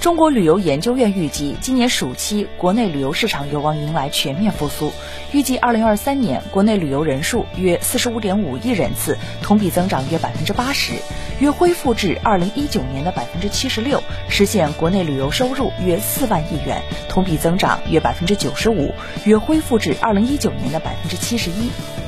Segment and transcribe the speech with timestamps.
[0.00, 4.92] 中国旅游研究院预计今年暑期国内旅游市场有望迎来全面复苏
[5.32, 10.94] 预计二零二三年国内旅游人数约四十五点五亿人次同比增长约百分之八十
[11.40, 18.94] 约恢复至二零一九年的百分之七十六实现国内旅游收入约四万亿元同比增长约百分之九十五
[19.24, 22.05] 约恢复至二零一九年的百分之七十一。